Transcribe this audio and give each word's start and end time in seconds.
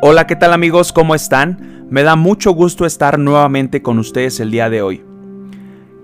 Hola, 0.00 0.28
¿qué 0.28 0.36
tal 0.36 0.52
amigos? 0.52 0.92
¿Cómo 0.92 1.16
están? 1.16 1.86
Me 1.90 2.04
da 2.04 2.14
mucho 2.14 2.52
gusto 2.52 2.86
estar 2.86 3.18
nuevamente 3.18 3.82
con 3.82 3.98
ustedes 3.98 4.38
el 4.38 4.52
día 4.52 4.70
de 4.70 4.80
hoy. 4.80 5.02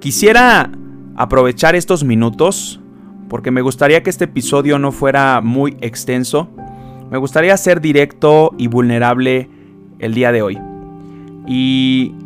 Quisiera 0.00 0.68
aprovechar 1.14 1.76
estos 1.76 2.02
minutos 2.02 2.80
porque 3.28 3.52
me 3.52 3.62
gustaría 3.62 4.02
que 4.02 4.10
este 4.10 4.24
episodio 4.24 4.80
no 4.80 4.90
fuera 4.90 5.40
muy 5.42 5.76
extenso. 5.80 6.48
Me 7.08 7.18
gustaría 7.18 7.56
ser 7.56 7.80
directo 7.80 8.50
y 8.58 8.66
vulnerable 8.66 9.48
el 10.00 10.12
día 10.12 10.32
de 10.32 10.42
hoy. 10.42 10.58
Y 11.46 12.16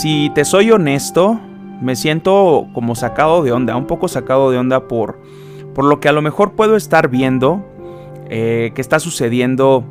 si 0.00 0.30
te 0.34 0.46
soy 0.46 0.70
honesto, 0.70 1.38
me 1.82 1.96
siento 1.96 2.68
como 2.72 2.94
sacado 2.94 3.42
de 3.42 3.52
onda, 3.52 3.76
un 3.76 3.86
poco 3.86 4.08
sacado 4.08 4.50
de 4.50 4.56
onda 4.56 4.88
por, 4.88 5.20
por 5.74 5.84
lo 5.84 6.00
que 6.00 6.08
a 6.08 6.12
lo 6.12 6.22
mejor 6.22 6.52
puedo 6.52 6.76
estar 6.76 7.10
viendo 7.10 7.62
eh, 8.30 8.72
que 8.74 8.80
está 8.80 8.98
sucediendo 9.00 9.84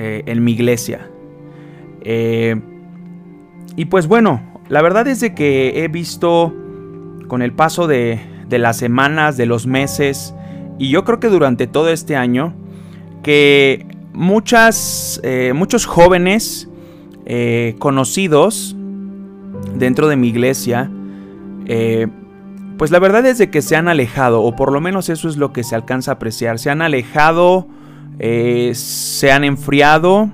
eh, 0.00 0.22
en 0.24 0.42
mi 0.42 0.52
iglesia. 0.52 1.10
Eh, 2.00 2.58
y 3.76 3.84
pues 3.84 4.06
bueno, 4.06 4.40
la 4.68 4.80
verdad 4.80 5.06
es 5.08 5.20
de 5.20 5.34
que 5.34 5.84
he 5.84 5.88
visto 5.88 6.54
con 7.28 7.42
el 7.42 7.52
paso 7.52 7.86
de, 7.86 8.18
de 8.48 8.58
las 8.58 8.78
semanas, 8.78 9.36
de 9.36 9.44
los 9.44 9.66
meses, 9.66 10.34
y 10.78 10.88
yo 10.88 11.04
creo 11.04 11.20
que 11.20 11.28
durante 11.28 11.66
todo 11.66 11.90
este 11.90 12.16
año, 12.16 12.54
que 13.22 13.86
muchas, 14.14 15.20
muchos 15.54 15.84
jóvenes 15.84 16.70
conocidos 17.78 18.74
dentro 19.74 20.08
de 20.08 20.16
mi 20.16 20.28
iglesia, 20.28 20.90
eh, 21.66 22.08
pues 22.78 22.90
la 22.90 22.98
verdad 22.98 23.24
es 23.26 23.38
de 23.38 23.50
que 23.50 23.62
se 23.62 23.76
han 23.76 23.88
alejado, 23.88 24.42
o 24.42 24.56
por 24.56 24.72
lo 24.72 24.80
menos 24.80 25.08
eso 25.08 25.28
es 25.28 25.36
lo 25.36 25.52
que 25.52 25.64
se 25.64 25.74
alcanza 25.74 26.12
a 26.12 26.14
apreciar. 26.14 26.58
Se 26.58 26.70
han 26.70 26.82
alejado, 26.82 27.68
eh, 28.20 28.72
se 28.74 29.32
han 29.32 29.42
enfriado. 29.44 30.30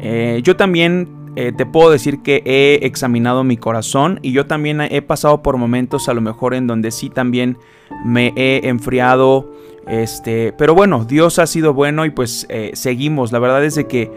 Eh, 0.00 0.40
yo 0.42 0.56
también 0.56 1.16
te 1.56 1.64
puedo 1.64 1.90
decir 1.90 2.22
que 2.22 2.42
he 2.44 2.84
examinado 2.84 3.44
mi 3.44 3.56
corazón 3.56 4.18
y 4.20 4.32
yo 4.32 4.44
también 4.46 4.82
he 4.82 5.00
pasado 5.00 5.42
por 5.42 5.56
momentos 5.56 6.08
a 6.10 6.12
lo 6.12 6.20
mejor 6.20 6.52
en 6.52 6.66
donde 6.66 6.90
sí 6.90 7.08
también 7.08 7.56
me 8.04 8.34
he 8.36 8.68
enfriado. 8.68 9.50
Este, 9.86 10.52
pero 10.58 10.74
bueno, 10.74 11.06
Dios 11.06 11.38
ha 11.38 11.46
sido 11.46 11.72
bueno 11.72 12.04
y 12.04 12.10
pues 12.10 12.46
seguimos. 12.74 13.32
La 13.32 13.38
verdad 13.38 13.64
es 13.64 13.76
de 13.76 13.86
que 13.86 14.10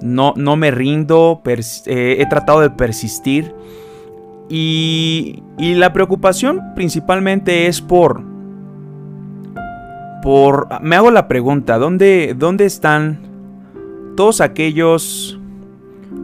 no, 0.00 0.32
no 0.36 0.56
me 0.56 0.72
rindo, 0.72 1.42
he 1.44 2.26
tratado 2.28 2.60
de 2.60 2.70
persistir. 2.70 3.54
Y, 4.48 5.42
la 5.58 5.92
preocupación 5.92 6.74
principalmente 6.74 7.66
es 7.66 7.80
por... 7.80 8.33
me 10.80 10.96
hago 10.96 11.10
la 11.10 11.28
pregunta, 11.28 11.78
¿dónde, 11.78 12.34
dónde 12.36 12.64
están 12.64 13.18
todos 14.16 14.40
aquellos 14.40 15.38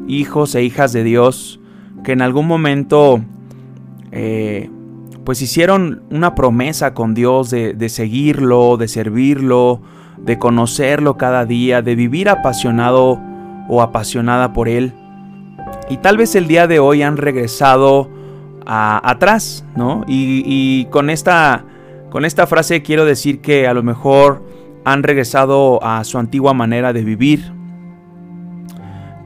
hijos 0.06 0.54
e 0.54 0.62
hijas 0.62 0.92
de 0.92 1.04
Dios 1.04 1.60
que 2.02 2.12
en 2.12 2.22
algún 2.22 2.46
momento 2.46 3.20
eh, 4.12 4.70
pues 5.24 5.42
hicieron 5.42 6.02
una 6.10 6.34
promesa 6.34 6.94
con 6.94 7.14
Dios 7.14 7.50
de, 7.50 7.88
seguirlo, 7.88 8.76
de 8.76 8.88
servirlo, 8.88 9.82
de 10.18 10.38
conocerlo 10.38 11.16
cada 11.16 11.44
día, 11.44 11.82
de 11.82 11.94
vivir 11.94 12.28
apasionado 12.28 13.20
o 13.68 13.82
apasionada 13.82 14.52
por 14.52 14.68
Él 14.68 14.94
y 15.90 15.96
tal 15.96 16.16
vez 16.16 16.34
el 16.36 16.46
día 16.46 16.66
de 16.66 16.78
hoy 16.78 17.02
han 17.02 17.16
regresado 17.16 18.08
atrás, 18.64 19.64
¿no? 19.74 20.04
Y, 20.06 20.84
con, 20.86 21.10
esta, 21.10 21.64
con 22.10 22.24
esta 22.24 22.46
frase 22.46 22.82
quiero 22.82 23.04
decir 23.04 23.40
que 23.40 23.66
a 23.66 23.74
lo 23.74 23.82
mejor 23.82 24.42
han 24.84 25.02
regresado 25.02 25.82
a 25.82 26.02
su 26.04 26.18
antigua 26.18 26.54
manera 26.54 26.92
de 26.92 27.04
vivir, 27.04 27.52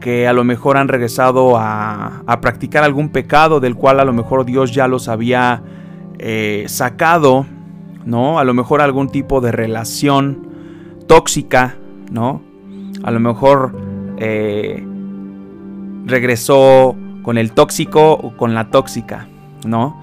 que 0.01 0.29
a 0.29 0.33
lo 0.33 0.45
mejor 0.45 0.77
han 0.77 0.89
regresado 0.89 1.57
a, 1.57 2.23
practicar 2.41 2.85
algún 2.85 3.09
pecado 3.09 3.61
del 3.61 3.75
cual 3.75 4.01
a 4.01 4.05
lo 4.05 4.13
mejor 4.13 4.45
Dios 4.45 4.73
ya 4.73 4.87
los 4.87 5.09
había 5.09 5.63
eh, 6.19 6.65
sacado, 6.69 7.47
¿no? 8.05 8.39
A 8.39 8.45
lo 8.45 8.53
mejor 8.53 8.83
algún 8.83 9.09
tipo 9.09 9.41
de 9.41 9.53
relación 9.53 10.49
tóxica, 11.07 11.77
¿no? 12.11 12.43
A 13.03 13.11
lo 13.11 13.21
mejor 13.21 13.73
eh, 14.19 14.85
regresó 16.05 16.97
con 17.23 17.39
el 17.39 17.53
tóxico 17.53 18.13
o 18.13 18.37
con 18.37 18.55
la 18.55 18.71
tóxica, 18.71 19.27
¿no? 19.67 20.03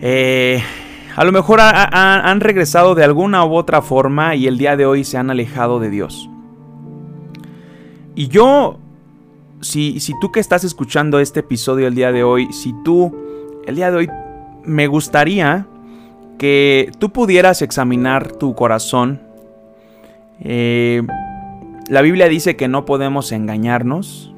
Eh, 0.00 0.60
a 1.16 1.24
lo 1.24 1.32
mejor 1.32 1.60
han 1.60 2.40
regresado 2.40 2.94
de 2.94 3.02
alguna 3.02 3.44
u 3.44 3.54
otra 3.54 3.82
forma 3.82 4.34
y 4.34 4.46
el 4.46 4.58
día 4.58 4.76
de 4.76 4.86
hoy 4.86 5.02
se 5.04 5.18
han 5.18 5.30
alejado 5.30 5.80
de 5.80 5.90
Dios. 5.90 6.28
Y 8.14 8.28
yo, 8.28 8.78
si, 9.60 9.98
si 10.00 10.12
tú 10.20 10.30
que 10.30 10.40
estás 10.40 10.62
escuchando 10.64 11.18
este 11.18 11.40
episodio 11.40 11.86
el 11.86 11.94
día 11.94 12.12
de 12.12 12.22
hoy, 12.22 12.52
si 12.52 12.74
tú, 12.84 13.16
el 13.66 13.76
día 13.76 13.90
de 13.90 13.96
hoy, 13.96 14.10
me 14.64 14.86
gustaría 14.86 15.66
que 16.38 16.90
tú 16.98 17.10
pudieras 17.10 17.62
examinar 17.62 18.32
tu 18.32 18.54
corazón. 18.54 19.20
Eh, 20.40 21.02
la 21.88 22.02
Biblia 22.02 22.28
dice 22.28 22.56
que 22.56 22.68
no 22.68 22.84
podemos 22.84 23.32
engañarnos. 23.32 24.34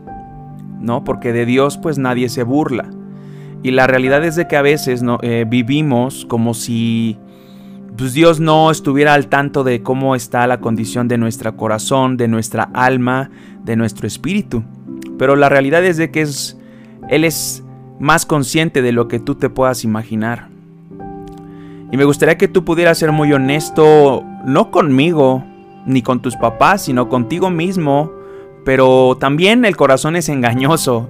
¿no? 0.81 1.05
Porque 1.05 1.33
de 1.33 1.47
Dios 1.47 1.78
pues 1.78 1.99
nadie 1.99 2.28
se 2.28 2.43
burla. 2.43 2.91
Y 3.62 3.72
la 3.72 3.86
realidad 3.86 4.24
es 4.24 4.36
de 4.36 4.46
que 4.46 4.56
a 4.56 4.62
veces 4.62 5.02
¿no? 5.02 5.19
Eh, 5.22 5.44
vivimos 5.48 6.24
como 6.26 6.54
si 6.54 7.19
pues, 7.96 8.14
Dios 8.14 8.38
no 8.38 8.70
estuviera 8.70 9.14
al 9.14 9.26
tanto 9.26 9.64
de 9.64 9.82
cómo 9.82 10.14
está 10.14 10.46
la 10.46 10.60
condición 10.60 11.08
de 11.08 11.19
nuestro 11.19 11.56
corazón, 11.56 12.16
de 12.16 12.28
nuestra 12.28 12.70
alma, 12.72 13.30
de 13.64 13.76
nuestro 13.76 14.06
espíritu. 14.06 14.62
Pero 15.18 15.34
la 15.34 15.48
realidad 15.48 15.84
es 15.84 15.97
de 15.97 16.10
que 16.10 16.26
Él 17.08 17.24
es 17.24 17.64
más 17.98 18.24
consciente 18.24 18.82
de 18.82 18.92
lo 18.92 19.08
que 19.08 19.18
tú 19.18 19.34
te 19.34 19.50
puedas 19.50 19.82
imaginar. 19.82 20.48
Y 21.91 21.97
me 21.97 22.04
gustaría 22.04 22.38
que 22.38 22.48
tú 22.48 22.64
pudieras 22.64 22.98
ser 22.98 23.12
muy 23.12 23.32
honesto, 23.32 24.22
no 24.44 24.70
conmigo, 24.70 25.44
ni 25.86 26.02
con 26.02 26.20
tus 26.20 26.36
papás, 26.36 26.82
sino 26.82 27.08
contigo 27.08 27.50
mismo, 27.50 28.12
pero 28.64 29.16
también 29.18 29.64
el 29.64 29.76
corazón 29.76 30.14
es 30.14 30.28
engañoso, 30.28 31.08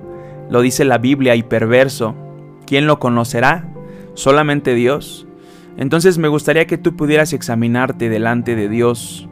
lo 0.48 0.60
dice 0.60 0.84
la 0.84 0.98
Biblia, 0.98 1.34
y 1.34 1.42
perverso. 1.42 2.14
¿Quién 2.69 2.87
lo 2.87 2.99
conocerá? 2.99 3.65
Solamente 4.12 4.75
Dios. 4.75 5.27
Entonces 5.79 6.19
me 6.19 6.29
gustaría 6.29 6.67
que 6.67 6.77
tú 6.77 6.97
pudieras 6.97 7.33
examinarte 7.33 8.11
delante 8.11 8.55
de 8.55 8.69
Dios. 8.69 9.27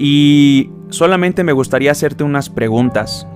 Y 0.00 0.70
solamente 0.88 1.44
me 1.44 1.52
gustaría 1.52 1.92
hacerte 1.92 2.24
unas 2.24 2.50
preguntas. 2.50 3.28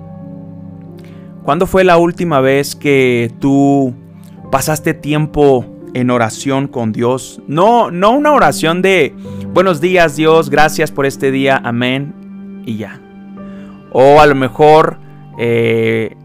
¿Cuándo 1.45 1.69
fue 1.69 1.85
la 1.85 1.97
última 1.97 2.41
vez 2.41 2.75
que 2.75 3.33
tú 3.39 3.95
pasaste 4.51 4.95
tiempo 4.95 5.65
en 5.95 6.11
oración 6.11 6.67
con 6.67 6.91
Dios? 6.91 7.41
No, 7.47 7.93
no 7.93 8.11
una 8.11 8.33
oración 8.33 8.83
de 8.83 9.15
buenos 9.55 9.81
días 9.81 10.17
Dios, 10.17 10.51
gracias 10.51 10.91
por 10.91 11.07
este 11.07 11.31
día, 11.31 11.61
amén 11.63 12.63
y 12.67 12.79
ya. 12.79 13.01
O 13.93 14.21
a 14.21 14.27
lo 14.27 14.35
mejor 14.35 14.99
eh, 15.39 16.17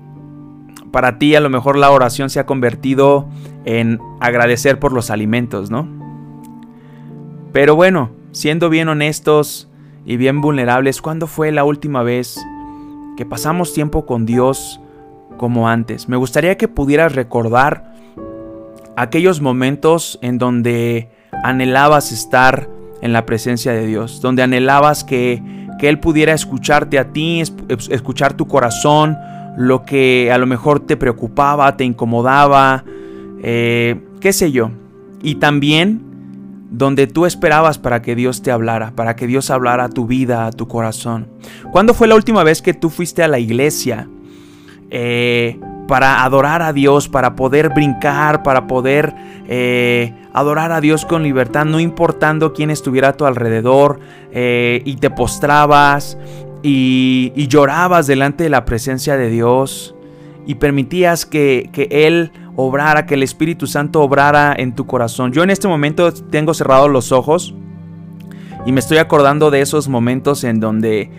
para 0.95 1.19
ti 1.19 1.35
a 1.35 1.41
lo 1.41 1.49
mejor 1.49 1.77
la 1.77 1.91
oración 1.91 2.29
se 2.29 2.39
ha 2.39 2.45
convertido 2.45 3.27
en 3.65 3.99
agradecer 4.21 4.79
por 4.79 4.93
los 4.93 5.09
alimentos, 5.09 5.69
¿no? 5.69 5.89
Pero 7.51 7.75
bueno, 7.75 8.11
siendo 8.31 8.69
bien 8.69 8.87
honestos 8.87 9.69
y 10.05 10.15
bien 10.15 10.39
vulnerables, 10.39 11.01
¿cuándo 11.01 11.27
fue 11.27 11.51
la 11.51 11.65
última 11.65 12.01
vez 12.01 12.39
que 13.17 13.25
pasamos 13.25 13.73
tiempo 13.73 14.05
con 14.05 14.25
Dios 14.25 14.79
como 15.35 15.67
antes? 15.67 16.07
Me 16.07 16.15
gustaría 16.15 16.55
que 16.55 16.69
pudieras 16.69 17.13
recordar 17.13 17.93
aquellos 18.95 19.41
momentos 19.41 20.17
en 20.21 20.37
donde 20.37 21.09
anhelabas 21.43 22.13
estar 22.13 22.69
en 23.01 23.11
la 23.11 23.25
presencia 23.25 23.73
de 23.73 23.85
Dios, 23.85 24.21
donde 24.21 24.43
anhelabas 24.43 25.03
que 25.03 25.43
que 25.77 25.89
Él 25.89 25.99
pudiera 25.99 26.33
escucharte 26.33 26.99
a 26.99 27.11
ti, 27.11 27.43
escuchar 27.89 28.33
tu 28.33 28.47
corazón, 28.47 29.17
lo 29.57 29.83
que 29.83 30.31
a 30.31 30.37
lo 30.37 30.45
mejor 30.45 30.79
te 30.79 30.97
preocupaba, 30.97 31.77
te 31.77 31.83
incomodaba, 31.83 32.83
eh, 33.43 33.99
qué 34.19 34.33
sé 34.33 34.51
yo. 34.51 34.71
Y 35.21 35.35
también 35.35 36.01
donde 36.69 37.07
tú 37.07 37.25
esperabas 37.25 37.77
para 37.77 38.01
que 38.01 38.15
Dios 38.15 38.41
te 38.41 38.51
hablara, 38.51 38.91
para 38.95 39.15
que 39.15 39.27
Dios 39.27 39.49
hablara 39.49 39.85
a 39.85 39.89
tu 39.89 40.07
vida, 40.07 40.45
a 40.45 40.51
tu 40.51 40.67
corazón. 40.67 41.27
¿Cuándo 41.71 41.93
fue 41.93 42.07
la 42.07 42.15
última 42.15 42.43
vez 42.43 42.61
que 42.61 42.73
tú 42.73 42.89
fuiste 42.89 43.23
a 43.23 43.27
la 43.27 43.39
iglesia? 43.39 44.09
Eh, 44.91 45.59
para 45.87 46.23
adorar 46.23 46.61
a 46.61 46.73
Dios, 46.73 47.07
para 47.07 47.35
poder 47.35 47.69
brincar, 47.69 48.43
para 48.43 48.67
poder 48.67 49.13
eh, 49.47 50.13
adorar 50.33 50.71
a 50.71 50.81
Dios 50.81 51.05
con 51.05 51.23
libertad, 51.23 51.65
no 51.65 51.79
importando 51.79 52.53
quién 52.53 52.71
estuviera 52.71 53.09
a 53.09 53.13
tu 53.13 53.25
alrededor, 53.25 53.99
eh, 54.31 54.81
y 54.85 54.95
te 54.95 55.09
postrabas 55.09 56.17
y, 56.67 57.47
llorabas 57.47 58.07
delante 58.07 58.43
de 58.43 58.49
la 58.49 58.65
presencia 58.65 59.17
de 59.17 59.29
Dios 59.29 59.95
y 60.47 60.55
permitías 60.55 61.25
que, 61.25 61.69
que 61.71 61.87
Él 61.91 62.31
obrara, 62.55 63.05
que 63.05 63.13
el 63.13 63.23
Espíritu 63.23 63.67
Santo 63.67 64.01
obrara 64.01 64.55
en 64.57 64.73
tu 64.73 64.85
corazón. 64.85 65.31
Yo 65.31 65.43
en 65.43 65.49
este 65.49 65.67
momento 65.67 66.11
tengo 66.11 66.53
cerrados 66.53 66.89
los 66.89 67.11
ojos 67.11 67.53
y 68.65 68.71
me 68.71 68.79
estoy 68.79 68.97
acordando 68.97 69.51
de 69.51 69.61
esos 69.61 69.87
momentos 69.87 70.43
en 70.43 70.59
donde... 70.59 71.09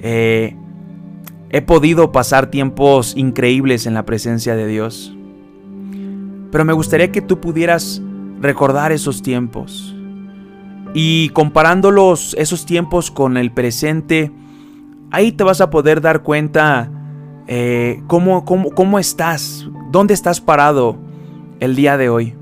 Eh, 0.00 0.56
he 1.50 1.62
podido 1.62 2.10
pasar 2.10 2.50
tiempos 2.50 3.16
increíbles 3.16 3.86
en 3.86 3.94
la 3.94 4.04
presencia 4.04 4.56
de 4.56 4.66
Dios. 4.66 5.14
Pero 6.50 6.64
me 6.64 6.72
gustaría 6.72 7.12
que 7.12 7.22
tú 7.22 7.40
pudieras 7.40 8.02
recordar 8.40 8.90
esos 8.90 9.22
tiempos. 9.22 9.94
Y 10.94 11.28
comparándolos, 11.28 12.34
esos 12.40 12.66
tiempos 12.66 13.12
con 13.12 13.36
el 13.36 13.52
presente, 13.52 14.32
ahí 15.14 15.30
te 15.30 15.44
vas 15.44 15.60
a 15.60 15.70
poder 15.70 16.00
dar 16.00 16.22
cuenta 16.22 16.90
eh, 17.46 18.02
cómo, 18.08 18.44
cómo, 18.44 18.70
cómo 18.70 18.98
estás, 18.98 19.68
dónde 19.92 20.12
estás 20.12 20.40
parado 20.40 20.96
el 21.60 21.76
día 21.76 21.96
de 21.96 22.08
hoy. 22.08 22.34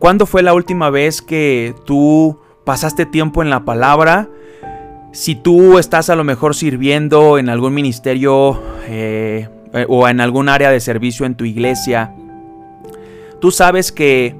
¿Cuándo 0.00 0.26
fue 0.26 0.42
la 0.42 0.52
última 0.52 0.90
vez 0.90 1.22
que 1.22 1.76
tú 1.86 2.40
pasaste 2.64 3.06
tiempo 3.06 3.40
en 3.40 3.50
la 3.50 3.64
palabra? 3.64 4.28
Si 5.12 5.36
tú 5.36 5.78
estás 5.78 6.10
a 6.10 6.16
lo 6.16 6.24
mejor 6.24 6.56
sirviendo 6.56 7.38
en 7.38 7.48
algún 7.48 7.72
ministerio 7.72 8.60
eh, 8.88 9.48
o 9.88 10.08
en 10.08 10.20
algún 10.20 10.48
área 10.48 10.72
de 10.72 10.80
servicio 10.80 11.24
en 11.24 11.36
tu 11.36 11.44
iglesia, 11.44 12.12
tú 13.40 13.52
sabes 13.52 13.92
que 13.92 14.34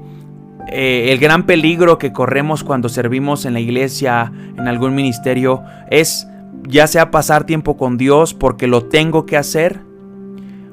eh, 0.69 1.13
el 1.13 1.19
gran 1.21 1.47
peligro 1.47 1.97
que 1.97 2.13
corremos 2.13 2.65
cuando 2.65 2.89
servimos 2.89 3.45
en 3.45 3.53
la 3.53 3.61
iglesia, 3.61 4.33
en 4.59 4.67
algún 4.67 4.97
ministerio, 4.97 5.63
es 5.91 6.27
ya 6.71 6.87
sea 6.87 7.11
pasar 7.11 7.45
tiempo 7.45 7.77
con 7.77 7.99
Dios 7.99 8.35
porque 8.35 8.67
lo 8.67 8.85
tengo 8.85 9.27
que 9.27 9.37
hacer, 9.37 9.81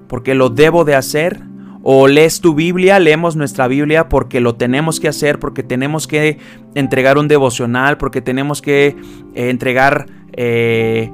porque 0.08 0.36
lo 0.36 0.50
debo 0.50 0.86
de 0.86 0.96
hacer, 0.96 1.42
o 1.84 2.08
lees 2.08 2.42
tu 2.42 2.54
Biblia, 2.54 3.00
leemos 3.00 3.36
nuestra 3.36 3.68
Biblia 3.68 4.10
porque 4.10 4.40
lo 4.40 4.56
tenemos 4.56 5.00
que 5.00 5.08
hacer, 5.08 5.40
porque 5.40 5.64
tenemos 5.64 6.08
que 6.08 6.38
entregar 6.76 7.18
un 7.18 7.28
devocional, 7.28 7.98
porque 7.98 8.22
tenemos 8.22 8.62
que 8.62 8.88
eh, 8.88 9.50
entregar, 9.50 10.08
eh, 10.34 11.12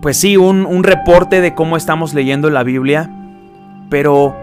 pues 0.00 0.16
sí, 0.16 0.36
un, 0.36 0.64
un 0.64 0.82
reporte 0.82 1.40
de 1.40 1.54
cómo 1.54 1.76
estamos 1.76 2.14
leyendo 2.14 2.48
la 2.48 2.62
Biblia. 2.62 3.10
Pero, 3.90 4.34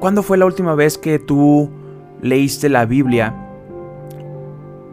¿cuándo 0.00 0.22
fue 0.22 0.38
la 0.38 0.46
última 0.46 0.74
vez 0.74 0.96
que 0.96 1.18
tú 1.18 1.70
leíste 2.22 2.70
la 2.70 2.86
Biblia 2.86 3.34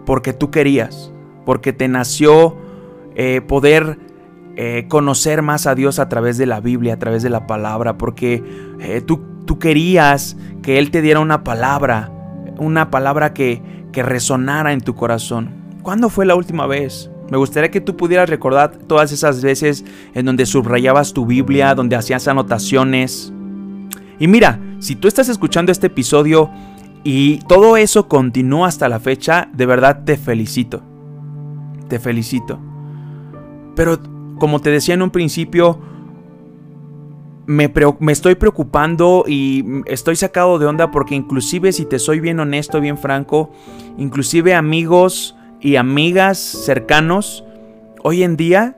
porque 0.05 0.33
tú 0.33 0.51
querías, 0.51 1.13
porque 1.45 1.71
te 1.71 1.87
nació 1.87 2.57
eh, 3.15 3.41
poder 3.41 3.97
conocer 4.89 5.41
más 5.41 5.65
a 5.65 5.73
Dios 5.73 5.97
a 5.97 6.07
través 6.07 6.37
de 6.37 6.45
la 6.45 6.59
Biblia, 6.59 6.93
a 6.93 6.99
través 6.99 7.23
de 7.23 7.31
la 7.31 7.47
palabra, 7.47 7.97
porque 7.97 8.43
tú 9.07 9.21
tú 9.45 9.59
querías 9.59 10.37
que 10.61 10.79
Él 10.79 10.91
te 10.91 11.01
diera 11.01 11.19
una 11.19 11.43
palabra, 11.43 12.11
una 12.57 12.89
palabra 12.89 13.33
que, 13.33 13.61
que 13.91 14.03
resonara 14.03 14.73
en 14.73 14.81
tu 14.81 14.95
corazón. 14.95 15.49
¿Cuándo 15.81 16.09
fue 16.09 16.25
la 16.25 16.35
última 16.35 16.67
vez? 16.67 17.09
Me 17.29 17.37
gustaría 17.37 17.71
que 17.71 17.81
tú 17.81 17.95
pudieras 17.95 18.29
recordar 18.29 18.71
todas 18.71 19.11
esas 19.11 19.41
veces 19.41 19.85
en 20.13 20.25
donde 20.25 20.45
subrayabas 20.45 21.13
tu 21.13 21.25
Biblia, 21.25 21.75
donde 21.75 21.95
hacías 21.95 22.27
anotaciones. 22.27 23.33
Y 24.19 24.27
mira, 24.27 24.59
si 24.79 24.95
tú 24.95 25.07
estás 25.07 25.29
escuchando 25.29 25.71
este 25.71 25.87
episodio 25.87 26.49
y 27.03 27.39
todo 27.47 27.77
eso 27.77 28.07
continúa 28.07 28.67
hasta 28.67 28.89
la 28.89 28.99
fecha, 28.99 29.49
de 29.53 29.65
verdad 29.65 30.03
te 30.05 30.17
felicito. 30.17 30.83
Te 31.87 31.99
felicito. 31.99 32.70
Pero 33.81 33.97
como 34.37 34.61
te 34.61 34.69
decía 34.69 34.93
en 34.93 35.01
un 35.01 35.09
principio, 35.09 35.79
me, 37.47 37.73
estoy 38.09 38.35
preocupando 38.35 39.25
y 39.27 39.65
estoy 39.87 40.15
sacado 40.15 40.59
de 40.59 40.67
onda 40.67 40.91
porque 40.91 41.15
inclusive 41.15 41.71
si 41.71 41.85
te 41.85 41.97
soy 41.97 42.19
bien 42.19 42.39
honesto, 42.39 42.79
bien 42.79 42.99
franco, 42.99 43.51
inclusive 43.97 44.53
amigos 44.53 45.35
y 45.59 45.77
amigas 45.77 46.37
cercanos, 46.37 47.43
hoy 48.03 48.21
en 48.21 48.37
día 48.37 48.77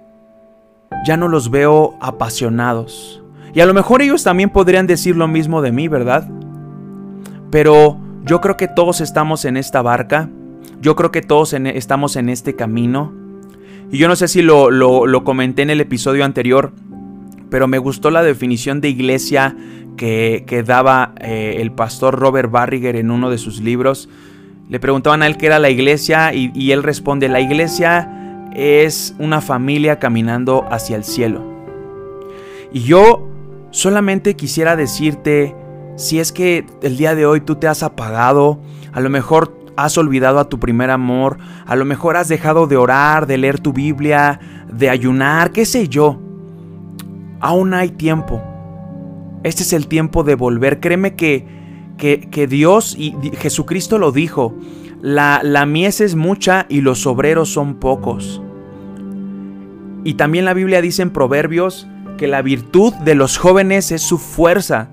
ya 1.05 1.17
no 1.17 1.27
los 1.27 1.51
veo 1.51 1.97
apasionados. 1.99 3.21
Y 3.53 3.59
a 3.59 3.65
lo 3.65 3.73
mejor 3.73 4.01
ellos 4.01 4.23
también 4.23 4.51
podrían 4.51 4.87
decir 4.87 5.17
lo 5.17 5.27
mismo 5.27 5.61
de 5.61 5.73
mí, 5.73 5.89
¿verdad? 5.89 6.29
Pero 7.51 7.99
yo 8.23 8.39
creo 8.39 8.55
que 8.55 8.69
todos 8.69 9.01
estamos 9.01 9.43
en 9.43 9.57
esta 9.57 9.81
barca, 9.81 10.29
yo 10.79 10.95
creo 10.95 11.11
que 11.11 11.21
todos 11.21 11.51
estamos 11.51 12.15
en 12.15 12.29
este 12.29 12.55
camino. 12.55 13.22
Y 13.91 13.97
yo 13.97 14.07
no 14.07 14.15
sé 14.15 14.27
si 14.27 14.41
lo, 14.41 14.71
lo 14.71 15.23
comenté 15.23 15.61
en 15.61 15.69
el 15.69 15.81
episodio 15.81 16.25
anterior, 16.25 16.73
pero 17.49 17.67
me 17.67 17.77
gustó 17.77 18.09
la 18.09 18.23
definición 18.23 18.81
de 18.81 18.89
iglesia 18.89 19.55
que, 19.95 20.63
daba 20.65 21.13
eh, 21.19 21.57
el 21.59 21.71
pastor 21.71 22.19
Robert 22.19 22.51
Barriger 22.51 22.95
en 22.95 23.11
uno 23.11 23.29
de 23.29 23.37
sus 23.37 23.61
libros. 23.61 24.09
Le 24.69 24.79
preguntaban 24.79 25.21
a 25.21 25.27
él 25.27 25.37
qué 25.37 25.47
era 25.47 25.59
la 25.59 25.69
iglesia 25.69 26.33
y, 26.33 26.51
y 26.55 26.71
él 26.71 26.83
responde, 26.83 27.29
la 27.29 27.41
iglesia 27.41 28.49
es 28.55 29.15
una 29.19 29.41
familia 29.41 29.99
caminando 29.99 30.65
hacia 30.69 30.95
el 30.95 31.03
cielo. 31.03 31.43
Y 32.71 32.81
yo 32.81 33.27
solamente 33.71 34.35
quisiera 34.35 34.75
decirte, 34.75 35.55
si 35.95 36.19
es 36.19 36.31
que 36.31 36.65
el 36.81 36.97
día 36.97 37.15
de 37.15 37.25
hoy 37.25 37.41
tú 37.41 37.55
te 37.55 37.67
has 37.67 37.83
apagado, 37.83 38.59
a 38.93 38.99
lo 38.99 39.09
mejor 39.09 39.62
has 39.75 39.97
olvidado 39.97 40.39
a 40.39 40.49
tu 40.49 40.59
primer 40.59 40.89
amor, 40.89 41.37
a 41.65 41.75
lo 41.75 41.85
mejor 41.85 42.17
has 42.17 42.27
dejado 42.27 42.67
de 42.67 42.77
orar, 42.77 43.27
de 43.27 43.37
leer 43.37 43.59
tu 43.59 43.73
Biblia, 43.73 44.39
de 44.71 44.89
ayunar, 44.89 45.51
qué 45.51 45.65
sé 45.65 45.87
yo 45.87 46.19
aún 47.43 47.73
hay 47.73 47.89
tiempo. 47.89 48.41
Este 49.43 49.63
es 49.63 49.73
el 49.73 49.87
tiempo 49.87 50.23
de 50.23 50.35
volver. 50.35 50.79
Créeme 50.79 51.15
que, 51.15 51.45
que, 51.97 52.47
Dios 52.47 52.95
y 52.97 53.13
Jesucristo 53.37 53.99
lo 53.99 54.13
dijo. 54.13 54.55
La, 55.01 55.41
la 55.43 55.65
mies 55.65 55.99
es 55.99 56.15
mucha 56.15 56.65
y 56.69 56.79
los 56.79 57.05
obreros 57.05 57.49
son 57.49 57.75
pocos. 57.75 58.41
Y 60.05 60.13
también 60.13 60.45
la 60.45 60.53
Biblia 60.53 60.81
dice 60.81 61.01
en 61.01 61.09
Proverbios 61.09 61.85
que 62.17 62.27
la 62.27 62.41
virtud 62.41 62.93
de 63.03 63.15
los 63.15 63.37
jóvenes 63.37 63.91
es 63.91 64.01
su 64.01 64.17
fuerza. 64.17 64.89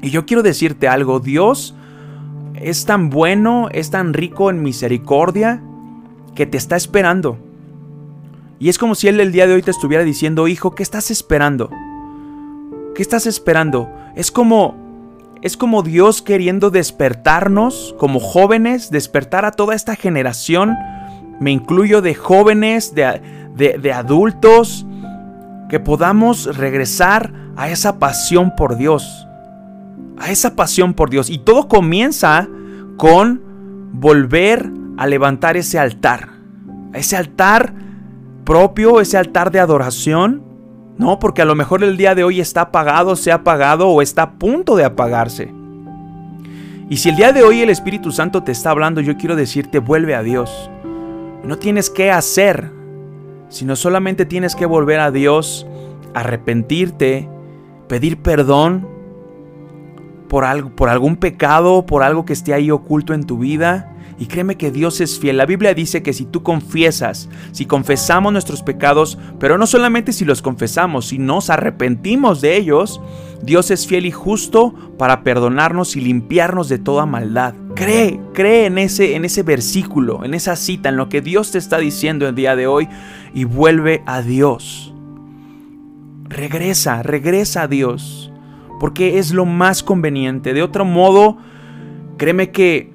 Y 0.00 0.08
yo 0.08 0.24
quiero 0.24 0.42
decirte 0.42 0.88
algo, 0.88 1.20
Dios 1.20 1.76
es 2.64 2.86
tan 2.86 3.10
bueno, 3.10 3.68
es 3.72 3.90
tan 3.90 4.14
rico 4.14 4.48
en 4.48 4.62
misericordia, 4.62 5.62
que 6.34 6.46
te 6.46 6.56
está 6.56 6.76
esperando. 6.76 7.36
Y 8.58 8.70
es 8.70 8.78
como 8.78 8.94
si 8.94 9.06
Él 9.06 9.20
el 9.20 9.32
día 9.32 9.46
de 9.46 9.52
hoy 9.52 9.60
te 9.60 9.70
estuviera 9.70 10.02
diciendo, 10.02 10.48
hijo, 10.48 10.74
¿qué 10.74 10.82
estás 10.82 11.10
esperando? 11.10 11.68
¿Qué 12.94 13.02
estás 13.02 13.26
esperando? 13.26 13.90
Es 14.16 14.30
como... 14.30 14.82
Es 15.42 15.58
como 15.58 15.82
Dios 15.82 16.22
queriendo 16.22 16.70
despertarnos 16.70 17.94
como 17.98 18.18
jóvenes, 18.18 18.90
despertar 18.90 19.44
a 19.44 19.52
toda 19.52 19.74
esta 19.74 19.94
generación. 19.94 20.74
Me 21.38 21.50
incluyo 21.50 22.00
de 22.00 22.14
jóvenes, 22.14 22.94
de, 22.94 23.20
de 23.54 23.92
adultos, 23.92 24.86
que 25.68 25.80
podamos 25.80 26.56
regresar 26.56 27.30
a 27.56 27.68
esa 27.68 27.98
pasión 27.98 28.56
por 28.56 28.78
Dios. 28.78 29.26
A 30.18 30.30
esa 30.30 30.56
pasión 30.56 30.94
por 30.94 31.10
Dios. 31.10 31.30
Y 31.30 31.38
todo 31.38 31.68
comienza 31.68 32.48
con 32.96 33.42
volver 33.92 34.70
a 34.96 35.06
levantar 35.06 35.56
ese 35.56 35.78
altar. 35.78 36.30
Ese 36.92 37.16
altar 37.16 37.74
propio, 38.44 39.00
ese 39.00 39.16
altar 39.16 39.50
de 39.50 39.60
adoración. 39.60 40.42
No, 40.96 41.18
porque 41.18 41.42
a 41.42 41.44
lo 41.44 41.54
mejor 41.54 41.82
el 41.82 41.96
día 41.96 42.14
de 42.14 42.22
hoy 42.22 42.40
está 42.40 42.62
apagado, 42.62 43.16
se 43.16 43.32
ha 43.32 43.36
apagado 43.36 43.88
o 43.88 44.00
está 44.00 44.22
a 44.22 44.32
punto 44.32 44.76
de 44.76 44.84
apagarse. 44.84 45.52
Y 46.88 46.98
si 46.98 47.08
el 47.08 47.16
día 47.16 47.32
de 47.32 47.42
hoy 47.42 47.62
el 47.62 47.70
Espíritu 47.70 48.12
Santo 48.12 48.42
te 48.42 48.52
está 48.52 48.70
hablando, 48.70 49.00
yo 49.00 49.16
quiero 49.16 49.34
decirte, 49.34 49.78
vuelve 49.78 50.14
a 50.14 50.22
Dios. 50.22 50.70
No 51.42 51.58
tienes 51.58 51.90
que 51.90 52.12
hacer, 52.12 52.70
sino 53.48 53.74
solamente 53.74 54.26
tienes 54.26 54.54
que 54.54 54.66
volver 54.66 55.00
a 55.00 55.10
Dios, 55.10 55.66
arrepentirte, 56.14 57.28
pedir 57.88 58.22
perdón 58.22 58.93
por, 60.28 60.44
algo, 60.44 60.70
por 60.70 60.88
algún 60.88 61.16
pecado, 61.16 61.86
por 61.86 62.02
algo 62.02 62.24
que 62.24 62.32
esté 62.32 62.54
ahí 62.54 62.70
oculto 62.70 63.14
en 63.14 63.24
tu 63.24 63.38
vida 63.38 63.94
y 64.18 64.26
créeme 64.26 64.56
que 64.56 64.70
Dios 64.70 65.00
es 65.00 65.18
fiel. 65.18 65.36
La 65.36 65.46
Biblia 65.46 65.74
dice 65.74 66.02
que 66.02 66.12
si 66.12 66.24
tú 66.24 66.42
confiesas, 66.42 67.28
si 67.52 67.66
confesamos 67.66 68.32
nuestros 68.32 68.62
pecados, 68.62 69.18
pero 69.40 69.58
no 69.58 69.66
solamente 69.66 70.12
si 70.12 70.24
los 70.24 70.42
confesamos, 70.42 71.06
si 71.06 71.18
nos 71.18 71.50
arrepentimos 71.50 72.40
de 72.40 72.56
ellos, 72.56 73.00
Dios 73.42 73.70
es 73.70 73.86
fiel 73.86 74.06
y 74.06 74.10
justo 74.10 74.74
para 74.98 75.22
perdonarnos 75.22 75.96
y 75.96 76.00
limpiarnos 76.00 76.68
de 76.68 76.78
toda 76.78 77.06
maldad. 77.06 77.54
Cree, 77.74 78.20
cree 78.32 78.66
en 78.66 78.78
ese, 78.78 79.16
en 79.16 79.24
ese 79.24 79.42
versículo, 79.42 80.24
en 80.24 80.34
esa 80.34 80.54
cita, 80.56 80.88
en 80.90 80.96
lo 80.96 81.08
que 81.08 81.20
Dios 81.20 81.50
te 81.50 81.58
está 81.58 81.78
diciendo 81.78 82.28
el 82.28 82.34
día 82.34 82.54
de 82.54 82.66
hoy 82.66 82.88
y 83.34 83.44
vuelve 83.44 84.02
a 84.06 84.22
Dios. 84.22 84.94
Regresa, 86.28 87.02
regresa 87.02 87.62
a 87.62 87.68
Dios, 87.68 88.32
porque 88.84 89.18
es 89.18 89.32
lo 89.32 89.46
más 89.46 89.82
conveniente. 89.82 90.52
De 90.52 90.62
otro 90.62 90.84
modo, 90.84 91.38
créeme 92.18 92.50
que 92.50 92.92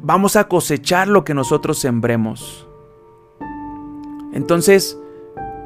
vamos 0.00 0.36
a 0.36 0.46
cosechar 0.46 1.08
lo 1.08 1.24
que 1.24 1.34
nosotros 1.34 1.80
sembremos. 1.80 2.68
Entonces, 4.32 4.96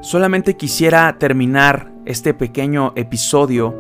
solamente 0.01 0.57
quisiera 0.57 1.19
terminar 1.19 1.93
este 2.07 2.33
pequeño 2.33 2.95
episodio 2.97 3.75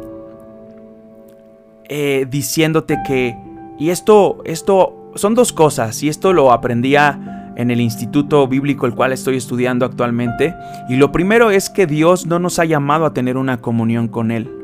eh, 1.88 2.26
diciéndote 2.28 2.98
que, 3.06 3.34
y 3.78 3.88
esto, 3.88 4.42
esto 4.44 5.10
son 5.14 5.34
dos 5.34 5.54
cosas, 5.54 6.02
y 6.02 6.10
esto 6.10 6.34
lo 6.34 6.52
aprendía 6.52 7.54
en 7.56 7.70
el 7.70 7.80
instituto 7.80 8.46
bíblico 8.46 8.84
el 8.84 8.94
cual 8.94 9.14
estoy 9.14 9.38
estudiando 9.38 9.86
actualmente. 9.86 10.54
Y 10.90 10.96
lo 10.96 11.12
primero 11.12 11.50
es 11.50 11.70
que 11.70 11.86
Dios 11.86 12.26
no 12.26 12.38
nos 12.38 12.58
ha 12.58 12.66
llamado 12.66 13.06
a 13.06 13.14
tener 13.14 13.38
una 13.38 13.62
comunión 13.62 14.08
con 14.08 14.30
Él. 14.30 14.58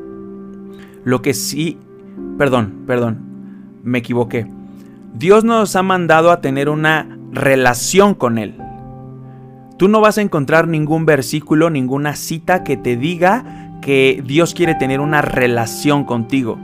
Lo 1.04 1.22
que 1.22 1.34
sí, 1.34 1.78
perdón, 2.36 2.84
perdón, 2.86 3.18
me 3.82 3.98
equivoqué. 3.98 4.46
Dios 5.14 5.44
nos 5.44 5.74
ha 5.76 5.82
mandado 5.82 6.30
a 6.30 6.40
tener 6.40 6.68
una 6.68 7.18
relación 7.32 8.14
con 8.14 8.38
Él. 8.38 8.54
Tú 9.76 9.88
no 9.88 10.00
vas 10.00 10.18
a 10.18 10.22
encontrar 10.22 10.68
ningún 10.68 11.06
versículo, 11.06 11.70
ninguna 11.70 12.16
cita 12.16 12.64
que 12.64 12.76
te 12.76 12.96
diga 12.96 13.78
que 13.80 14.22
Dios 14.26 14.54
quiere 14.54 14.74
tener 14.74 15.00
una 15.00 15.22
relación 15.22 16.04
contigo. 16.04 16.58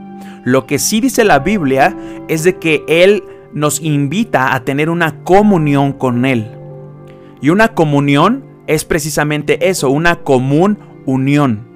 Lo 0.45 0.67
que 0.67 0.79
sí 0.79 1.01
dice 1.01 1.25
la 1.25 1.39
Biblia 1.39 1.97
es 2.29 2.45
de 2.45 2.59
que 2.59 2.85
Él 2.89 3.23
nos 3.53 3.81
invita 3.81 4.55
a 4.55 4.65
tener 4.65 4.91
una 4.91 5.23
comunión 5.23 5.93
con 5.93 6.25
Él. 6.25 6.51
Y 7.41 7.51
una 7.51 7.69
comunión 7.69 8.45
es 8.67 8.85
precisamente 8.85 9.69
eso, 9.69 9.91
una 9.91 10.17
común 10.17 10.79
unión. 11.07 11.69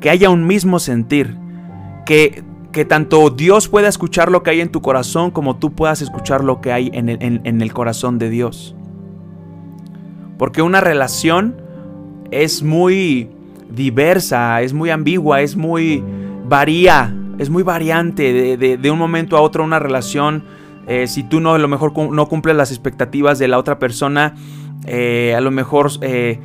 Que 0.00 0.10
haya 0.10 0.30
un 0.30 0.46
mismo 0.46 0.78
sentir. 0.78 1.36
Que, 2.08 2.44
tanto 2.88 3.30
Dios 3.30 3.68
pueda 3.68 3.88
escuchar 3.88 4.30
lo 4.30 4.44
que 4.44 4.50
hay 4.50 4.60
en 4.60 4.68
tu 4.68 4.80
corazón 4.80 5.32
como 5.32 5.56
tú 5.56 5.72
puedas 5.72 6.00
escuchar 6.00 6.44
lo 6.44 6.60
que 6.60 6.72
hay 6.72 6.90
en 6.94 7.08
el, 7.08 7.40
en 7.42 7.60
el 7.60 7.72
corazón 7.72 8.18
de 8.18 8.30
Dios. 8.30 8.76
Porque 10.38 10.62
una 10.62 10.80
relación 10.80 11.60
es 12.30 12.62
muy 12.62 13.28
diversa, 13.70 14.62
es 14.62 14.72
muy 14.72 14.90
ambigua, 14.90 15.42
es 15.42 15.56
muy 15.56 16.02
varía, 16.48 17.14
es 17.38 17.50
muy 17.50 17.62
variante 17.62 18.56
de, 18.56 18.90
un 18.90 18.98
momento 18.98 19.36
a 19.36 19.40
otro 19.40 19.64
una 19.64 19.78
relación. 19.78 20.44
Eh, 20.86 21.06
si 21.06 21.22
tú 21.22 21.40
no, 21.40 21.54
a 21.54 21.58
lo 21.58 21.68
mejor 21.68 21.92
no 22.10 22.26
cumples 22.26 22.56
las 22.56 22.70
expectativas 22.70 23.38
de 23.38 23.48
la 23.48 23.58
otra 23.58 23.78
persona, 23.78 24.34
eh, 24.86 25.34
a 25.36 25.40
lo 25.40 25.50
mejor 25.50 25.90
eh, 26.00 26.40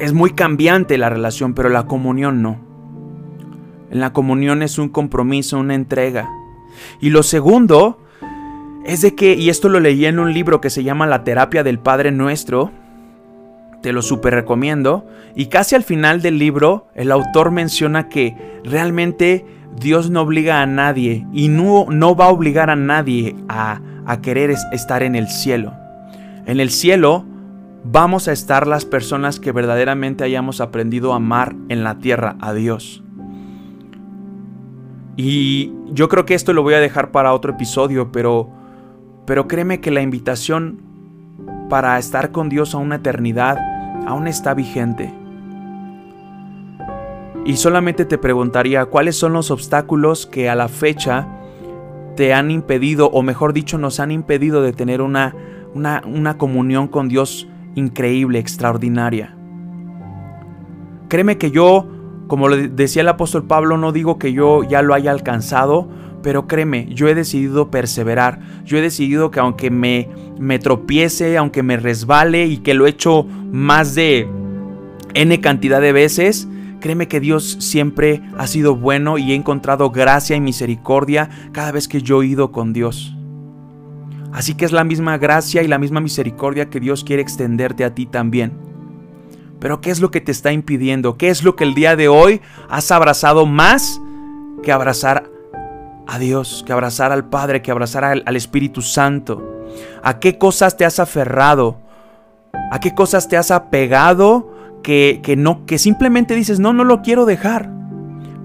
es 0.00 0.12
muy 0.12 0.30
cambiante 0.30 0.96
la 0.98 1.10
relación, 1.10 1.54
pero 1.54 1.68
la 1.68 1.86
comunión 1.86 2.42
no. 2.42 2.73
En 3.94 4.00
la 4.00 4.12
comunión 4.12 4.62
es 4.62 4.78
un 4.78 4.88
compromiso, 4.88 5.56
una 5.56 5.76
entrega. 5.76 6.28
Y 7.00 7.10
lo 7.10 7.22
segundo 7.22 7.96
es 8.84 9.02
de 9.02 9.14
que, 9.14 9.34
y 9.34 9.50
esto 9.50 9.68
lo 9.68 9.78
leí 9.78 10.04
en 10.04 10.18
un 10.18 10.34
libro 10.34 10.60
que 10.60 10.68
se 10.68 10.82
llama 10.82 11.06
La 11.06 11.22
terapia 11.22 11.62
del 11.62 11.78
Padre 11.78 12.10
Nuestro, 12.10 12.72
te 13.82 13.92
lo 13.92 14.02
super 14.02 14.34
recomiendo. 14.34 15.06
Y 15.36 15.46
casi 15.46 15.76
al 15.76 15.84
final 15.84 16.22
del 16.22 16.40
libro, 16.40 16.88
el 16.96 17.12
autor 17.12 17.52
menciona 17.52 18.08
que 18.08 18.60
realmente 18.64 19.46
Dios 19.76 20.10
no 20.10 20.22
obliga 20.22 20.60
a 20.60 20.66
nadie 20.66 21.24
y 21.32 21.46
no, 21.46 21.86
no 21.88 22.16
va 22.16 22.24
a 22.24 22.30
obligar 22.30 22.70
a 22.70 22.76
nadie 22.76 23.36
a, 23.48 23.80
a 24.06 24.20
querer 24.20 24.50
estar 24.72 25.04
en 25.04 25.14
el 25.14 25.28
cielo. 25.28 25.72
En 26.46 26.58
el 26.58 26.70
cielo 26.70 27.24
vamos 27.84 28.26
a 28.26 28.32
estar 28.32 28.66
las 28.66 28.84
personas 28.84 29.38
que 29.38 29.52
verdaderamente 29.52 30.24
hayamos 30.24 30.60
aprendido 30.60 31.12
a 31.12 31.16
amar 31.16 31.54
en 31.68 31.84
la 31.84 31.98
tierra 31.98 32.36
a 32.40 32.54
Dios. 32.54 33.03
Y 35.16 35.72
yo 35.92 36.08
creo 36.08 36.26
que 36.26 36.34
esto 36.34 36.52
lo 36.52 36.62
voy 36.62 36.74
a 36.74 36.80
dejar 36.80 37.10
para 37.10 37.34
otro 37.34 37.52
episodio, 37.52 38.10
pero, 38.10 38.50
pero 39.26 39.46
créeme 39.46 39.80
que 39.80 39.90
la 39.90 40.02
invitación 40.02 40.80
para 41.68 41.98
estar 41.98 42.32
con 42.32 42.48
Dios 42.48 42.74
a 42.74 42.78
una 42.78 42.96
eternidad 42.96 43.58
aún 44.06 44.26
está 44.26 44.54
vigente. 44.54 45.12
Y 47.44 47.56
solamente 47.56 48.04
te 48.04 48.18
preguntaría 48.18 48.86
cuáles 48.86 49.16
son 49.16 49.34
los 49.34 49.50
obstáculos 49.50 50.26
que 50.26 50.48
a 50.48 50.54
la 50.54 50.68
fecha 50.68 51.28
te 52.16 52.32
han 52.32 52.50
impedido, 52.50 53.10
o 53.10 53.22
mejor 53.22 53.52
dicho, 53.52 53.76
nos 53.76 54.00
han 54.00 54.10
impedido 54.10 54.62
de 54.62 54.72
tener 54.72 55.02
una, 55.02 55.34
una, 55.74 56.02
una 56.06 56.38
comunión 56.38 56.88
con 56.88 57.08
Dios 57.08 57.48
increíble, 57.74 58.38
extraordinaria. 58.38 59.36
Créeme 61.08 61.38
que 61.38 61.50
yo, 61.50 61.86
como 62.26 62.48
le 62.48 62.68
decía 62.68 63.02
el 63.02 63.08
apóstol 63.08 63.44
Pablo, 63.44 63.76
no 63.76 63.92
digo 63.92 64.18
que 64.18 64.32
yo 64.32 64.62
ya 64.62 64.82
lo 64.82 64.94
haya 64.94 65.10
alcanzado, 65.10 65.88
pero 66.22 66.46
créeme, 66.46 66.88
yo 66.90 67.06
he 67.08 67.14
decidido 67.14 67.70
perseverar. 67.70 68.40
Yo 68.64 68.78
he 68.78 68.80
decidido 68.80 69.30
que 69.30 69.40
aunque 69.40 69.70
me, 69.70 70.08
me 70.38 70.58
tropiece, 70.58 71.36
aunque 71.36 71.62
me 71.62 71.76
resbale 71.76 72.46
y 72.46 72.58
que 72.58 72.72
lo 72.74 72.86
he 72.86 72.90
hecho 72.90 73.24
más 73.52 73.94
de 73.94 74.26
N 75.12 75.40
cantidad 75.40 75.82
de 75.82 75.92
veces, 75.92 76.48
créeme 76.80 77.08
que 77.08 77.20
Dios 77.20 77.58
siempre 77.60 78.22
ha 78.38 78.46
sido 78.46 78.74
bueno 78.74 79.18
y 79.18 79.32
he 79.32 79.34
encontrado 79.34 79.90
gracia 79.90 80.34
y 80.34 80.40
misericordia 80.40 81.28
cada 81.52 81.72
vez 81.72 81.88
que 81.88 82.00
yo 82.00 82.22
he 82.22 82.26
ido 82.26 82.52
con 82.52 82.72
Dios. 82.72 83.14
Así 84.32 84.54
que 84.54 84.64
es 84.64 84.72
la 84.72 84.82
misma 84.82 85.18
gracia 85.18 85.62
y 85.62 85.68
la 85.68 85.78
misma 85.78 86.00
misericordia 86.00 86.68
que 86.68 86.80
Dios 86.80 87.04
quiere 87.04 87.22
extenderte 87.22 87.84
a 87.84 87.94
ti 87.94 88.06
también. 88.06 88.73
Pero 89.64 89.80
¿qué 89.80 89.90
es 89.90 90.02
lo 90.02 90.10
que 90.10 90.20
te 90.20 90.30
está 90.30 90.52
impidiendo? 90.52 91.16
¿Qué 91.16 91.30
es 91.30 91.42
lo 91.42 91.56
que 91.56 91.64
el 91.64 91.72
día 91.72 91.96
de 91.96 92.06
hoy 92.06 92.42
has 92.68 92.90
abrazado 92.90 93.46
más 93.46 93.98
que 94.62 94.70
abrazar 94.70 95.30
a 96.06 96.18
Dios, 96.18 96.62
que 96.66 96.74
abrazar 96.74 97.12
al 97.12 97.30
Padre, 97.30 97.62
que 97.62 97.70
abrazar 97.70 98.04
al, 98.04 98.36
Espíritu 98.36 98.82
Santo. 98.82 99.64
¿A 100.02 100.20
qué 100.20 100.36
cosas 100.36 100.76
te 100.76 100.84
has 100.84 100.98
aferrado? 100.98 101.78
¿A 102.70 102.78
qué 102.78 102.94
cosas 102.94 103.26
te 103.26 103.38
has 103.38 103.50
apegado 103.50 104.52
que, 104.82 105.20
que, 105.22 105.34
no, 105.34 105.64
que 105.64 105.78
simplemente 105.78 106.34
dices, 106.34 106.60
no, 106.60 106.74
no 106.74 106.84
lo 106.84 107.00
quiero 107.00 107.24
dejar? 107.24 107.70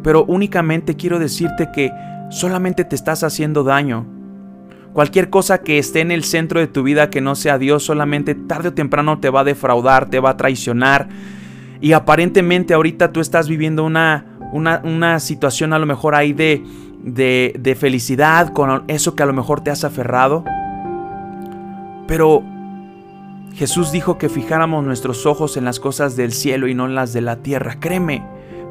Pero 0.01 0.23
únicamente 0.23 0.95
quiero 0.95 1.19
decirte 1.19 1.67
que 1.73 1.91
solamente 2.29 2.85
te 2.85 2.95
estás 2.95 3.25
haciendo 3.25 3.65
daño. 3.65 4.18
Cualquier 4.93 5.29
cosa 5.29 5.61
que 5.61 5.77
esté 5.77 6.01
en 6.01 6.11
el 6.11 6.23
centro 6.23 6.59
de 6.59 6.67
tu 6.67 6.83
vida 6.83 7.09
que 7.09 7.21
no 7.21 7.35
sea 7.35 7.57
Dios, 7.57 7.83
solamente 7.83 8.35
tarde 8.35 8.69
o 8.69 8.73
temprano 8.73 9.19
te 9.19 9.29
va 9.29 9.41
a 9.41 9.43
defraudar, 9.43 10.09
te 10.09 10.19
va 10.19 10.31
a 10.31 10.37
traicionar. 10.37 11.09
Y 11.79 11.93
aparentemente 11.93 12.73
ahorita 12.73 13.11
tú 13.11 13.19
estás 13.19 13.47
viviendo 13.47 13.83
una, 13.83 14.25
una, 14.51 14.81
una 14.83 15.19
situación 15.19 15.73
a 15.73 15.79
lo 15.79 15.85
mejor 15.85 16.15
ahí 16.15 16.33
de, 16.33 16.63
de, 17.03 17.75
felicidad 17.75 18.51
con 18.51 18.83
eso 18.87 19.15
que 19.15 19.23
a 19.23 19.25
lo 19.25 19.33
mejor 19.33 19.61
te 19.61 19.71
has 19.71 19.83
aferrado. 19.83 20.43
Pero 22.07 22.43
Jesús 23.53 23.91
dijo 23.91 24.17
que 24.17 24.27
fijáramos 24.27 24.83
nuestros 24.83 25.25
ojos 25.25 25.55
en 25.55 25.65
las 25.65 25.79
cosas 25.79 26.15
del 26.15 26.31
cielo 26.31 26.67
y 26.67 26.73
no 26.73 26.85
en 26.85 26.95
las 26.95 27.13
de 27.13 27.21
la 27.21 27.37
tierra. 27.37 27.79
Créeme, 27.79 28.25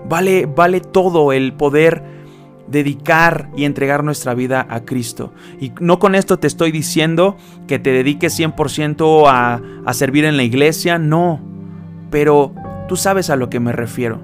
vale, 0.09 0.47
vale 0.47 0.81
todo 0.81 1.33
el 1.33 1.53
poder 1.53 2.18
dedicar 2.71 3.51
y 3.57 3.65
entregar 3.65 4.05
nuestra 4.05 4.35
vida 4.35 4.67
a 4.69 4.85
Cristo. 4.85 5.33
Y 5.61 5.73
no 5.81 5.99
con 5.99 6.15
esto 6.15 6.39
te 6.39 6.47
estoy 6.47 6.71
diciendo 6.71 7.37
que 7.67 7.79
te 7.79 7.91
dediques 7.91 8.39
100% 8.39 9.29
a, 9.29 9.61
a 9.85 9.95
servir 9.95 10.25
en 10.25 10.37
la 10.37 10.43
iglesia, 10.43 10.99
no. 10.99 11.41
Pero 12.11 12.55
tú 12.89 12.97
sabes 12.97 13.31
a 13.31 13.37
lo 13.37 13.51
que 13.51 13.61
me 13.61 13.73
refiero. 13.73 14.21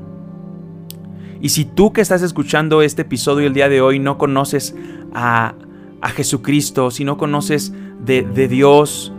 Y 1.45 1.51
si 1.51 1.67
tú 1.67 1.93
que 1.93 2.01
estás 2.01 2.23
escuchando 2.23 2.81
este 2.81 3.03
episodio 3.03 3.47
el 3.47 3.53
día 3.53 3.69
de 3.69 3.83
hoy 3.83 3.99
no 3.99 4.17
conoces 4.17 4.75
a, 5.13 5.55
Jesucristo, 6.17 6.91
si 6.91 7.05
no 7.05 7.17
conoces 7.17 7.73
de, 8.03 8.23
de 8.23 8.49
Dios, 8.49 9.13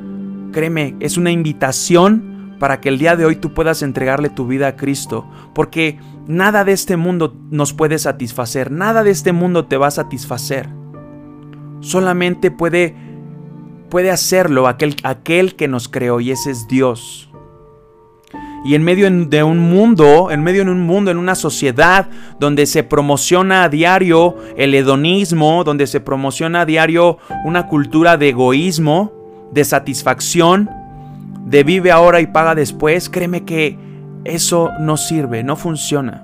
créeme, 0.51 0.96
es 1.00 1.17
una 1.17 1.32
invitación 1.32 2.55
para 2.60 2.82
que 2.82 2.89
el 2.89 2.98
día 2.98 3.15
de 3.15 3.25
hoy 3.25 3.36
tú 3.36 3.53
puedas 3.53 3.84
entregarle 3.84 4.29
tu 4.29 4.48
vida 4.48 4.67
a 4.67 4.75
Cristo. 4.75 5.27
Porque 5.53 6.00
nada 6.27 6.63
de 6.63 6.72
este 6.72 6.98
mundo 6.98 7.36
nos 7.50 7.74
puede 7.74 8.00
satisfacer, 8.00 8.72
nada 8.72 9.03
de 9.03 9.12
este 9.12 9.32
mundo 9.32 9.65
te 9.65 9.77
va 9.77 9.88
a 9.88 9.91
satisfacer. 9.91 10.70
Solamente 11.82 12.51
puede, 12.51 12.96
puede 13.89 14.12
hacerlo 14.12 14.67
aquel, 14.67 14.96
aquel 15.03 15.55
que 15.55 15.67
nos 15.67 15.88
creó 15.88 16.20
y 16.20 16.32
ese 16.32 16.51
es 16.51 16.67
Dios. 16.67 17.29
Y 18.65 18.74
en 18.74 18.84
medio 18.84 19.08
de 19.12 19.44
un 19.44 19.60
mundo, 19.60 20.32
en 20.32 20.41
medio 20.41 20.65
de 20.65 20.72
un 20.72 20.82
mundo, 20.82 21.12
en 21.12 21.17
una 21.17 21.36
sociedad 21.36 22.10
donde 22.39 22.65
se 22.65 22.82
promociona 22.82 23.63
a 23.63 23.70
diario 23.70 24.36
el 24.58 24.74
hedonismo, 24.74 25.63
donde 25.63 25.86
se 25.86 26.00
promociona 26.00 26.62
a 26.62 26.65
diario 26.65 27.20
una 27.46 27.67
cultura 27.67 28.17
de 28.17 28.29
egoísmo, 28.29 29.13
de 29.51 29.63
satisfacción, 29.63 30.67
de 31.46 31.63
vive 31.63 31.91
ahora 31.91 32.22
y 32.22 32.27
paga 32.27 32.55
después, 32.55 33.08
créeme 33.08 33.46
que 33.46 33.77
eso 34.25 34.72
no 34.79 34.98
sirve, 34.98 35.44
no 35.44 35.55
funciona. 35.55 36.24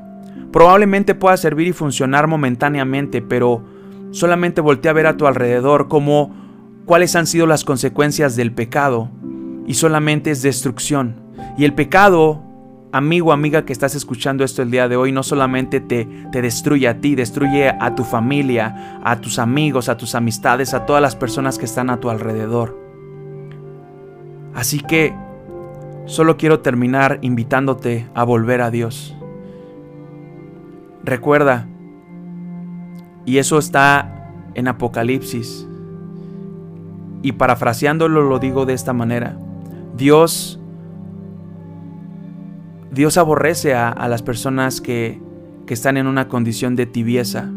Probablemente 0.51 1.15
pueda 1.15 1.37
servir 1.37 1.67
y 1.67 1.73
funcionar 1.73 2.27
momentáneamente, 2.27 3.21
pero 3.21 3.63
solamente 4.11 4.59
voltea 4.59 4.91
a 4.91 4.95
ver 4.95 5.07
a 5.07 5.17
tu 5.17 5.27
alrededor 5.27 5.87
como 5.87 6.35
cuáles 6.85 7.15
han 7.15 7.27
sido 7.27 7.45
las 7.45 7.63
consecuencias 7.63 8.35
del 8.35 8.51
pecado 8.51 9.09
y 9.65 9.75
solamente 9.75 10.31
es 10.31 10.41
destrucción. 10.41 11.15
Y 11.57 11.63
el 11.63 11.73
pecado, 11.73 12.41
amigo, 12.91 13.31
amiga 13.31 13.65
que 13.65 13.71
estás 13.71 13.95
escuchando 13.95 14.43
esto 14.43 14.61
el 14.61 14.71
día 14.71 14.89
de 14.89 14.97
hoy, 14.97 15.11
no 15.11 15.23
solamente 15.23 15.79
te, 15.79 16.07
te 16.31 16.41
destruye 16.41 16.87
a 16.87 16.99
ti, 16.99 17.15
destruye 17.15 17.69
a 17.69 17.95
tu 17.95 18.03
familia, 18.03 18.99
a 19.03 19.21
tus 19.21 19.39
amigos, 19.39 19.89
a 19.89 19.95
tus 19.95 20.15
amistades, 20.15 20.73
a 20.73 20.85
todas 20.85 21.01
las 21.01 21.15
personas 21.15 21.57
que 21.57 21.65
están 21.65 21.89
a 21.89 21.99
tu 21.99 22.09
alrededor. 22.09 22.77
Así 24.53 24.79
que 24.79 25.15
solo 26.05 26.37
quiero 26.37 26.59
terminar 26.59 27.19
invitándote 27.21 28.07
a 28.13 28.23
volver 28.23 28.61
a 28.61 28.71
Dios. 28.71 29.15
Recuerda, 31.03 31.67
y 33.25 33.37
eso 33.37 33.57
está 33.57 34.29
en 34.53 34.67
Apocalipsis, 34.67 35.67
y 37.23 37.33
parafraseándolo 37.33 38.23
lo 38.23 38.39
digo 38.39 38.65
de 38.65 38.73
esta 38.73 38.93
manera, 38.93 39.37
Dios, 39.95 40.59
Dios 42.91 43.17
aborrece 43.17 43.73
a, 43.73 43.89
a 43.89 44.07
las 44.07 44.21
personas 44.21 44.81
que, 44.81 45.21
que 45.65 45.73
están 45.73 45.97
en 45.97 46.07
una 46.07 46.27
condición 46.27 46.75
de 46.75 46.85
tibieza. 46.85 47.49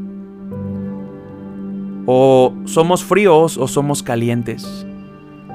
O 2.06 2.54
somos 2.64 3.02
fríos 3.02 3.56
o 3.56 3.66
somos 3.66 4.02
calientes. 4.02 4.86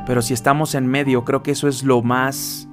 Pero 0.07 0.21
si 0.21 0.33
estamos 0.33 0.73
en 0.73 0.87
medio, 0.87 1.23
creo 1.23 1.43
que 1.43 1.51
eso 1.51 1.67
es 1.67 1.83
lo 1.83 2.01
más 2.01 2.68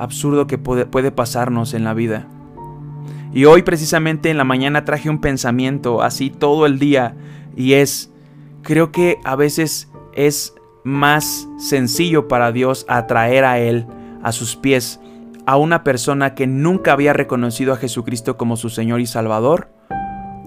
absurdo 0.00 0.46
que 0.46 0.58
puede, 0.58 1.10
pasarnos 1.12 1.74
en 1.74 1.84
la 1.84 1.94
vida. 1.94 2.26
Y 3.32 3.44
hoy 3.44 3.62
precisamente 3.62 4.30
en 4.30 4.38
la 4.38 4.44
mañana 4.44 4.84
traje 4.84 5.08
un 5.08 5.20
pensamiento 5.20 6.02
así 6.02 6.30
todo 6.30 6.66
el 6.66 6.78
día 6.78 7.14
y 7.54 7.74
es, 7.74 8.10
creo 8.62 8.90
que 8.90 9.18
a 9.24 9.36
veces 9.36 9.88
es 10.14 10.54
más 10.82 11.46
sencillo 11.58 12.26
para 12.26 12.50
Dios 12.50 12.86
atraer 12.88 13.44
a 13.44 13.58
Él 13.58 13.86
a 14.22 14.32
sus 14.32 14.56
pies 14.56 15.00
a 15.46 15.56
una 15.56 15.84
persona 15.84 16.34
que 16.34 16.46
nunca 16.46 16.92
había 16.92 17.12
reconocido 17.12 17.72
a 17.72 17.76
Jesucristo 17.76 18.36
como 18.36 18.56
su 18.56 18.70
Señor 18.70 19.00
y 19.00 19.06
Salvador, 19.06 19.68